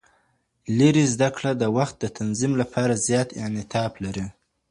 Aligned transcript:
لېري 0.77 1.05
زده 1.13 1.29
کړه 1.35 1.51
د 1.61 1.63
وخت 1.77 1.95
د 1.99 2.05
تنظیم 2.17 2.53
لپاره 2.61 3.01
زیات 3.07 3.29
انعطاف 3.45 3.91
لري. 4.03 4.25